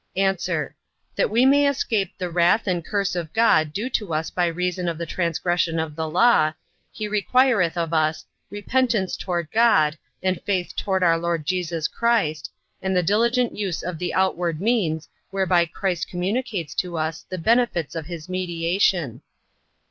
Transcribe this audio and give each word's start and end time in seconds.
A. 0.17 0.35
That 1.15 1.29
we 1.29 1.45
may 1.45 1.67
escape 1.69 2.17
the 2.17 2.31
wrath 2.31 2.65
and 2.65 2.83
curse 2.83 3.15
of 3.15 3.31
God 3.33 3.71
due 3.71 3.87
to 3.91 4.15
us 4.15 4.31
by 4.31 4.47
reason 4.47 4.89
of 4.89 4.97
the 4.97 5.05
transgression 5.05 5.77
of 5.77 5.95
the 5.95 6.09
law, 6.09 6.53
he 6.91 7.07
requireth 7.07 7.77
of 7.77 7.93
us 7.93 8.25
repentance 8.49 9.15
toward 9.15 9.51
God, 9.51 9.99
and 10.23 10.41
faith 10.41 10.73
toward 10.75 11.03
our 11.03 11.19
Lord 11.19 11.45
Jesus 11.45 11.87
Christ, 11.87 12.49
and 12.81 12.95
the 12.97 13.03
diligent 13.03 13.55
use 13.55 13.83
of 13.83 13.99
the 13.99 14.11
outward 14.15 14.59
means 14.59 15.07
whereby 15.29 15.67
Christ 15.67 16.09
communicates 16.09 16.73
to 16.81 16.97
us 16.97 17.23
the 17.29 17.37
benefits 17.37 17.93
of 17.93 18.07
his 18.07 18.27
mediation. 18.27 19.21